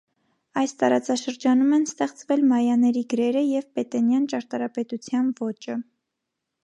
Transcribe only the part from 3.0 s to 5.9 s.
գրերը և պետենյան ճարտարապետության ոճը։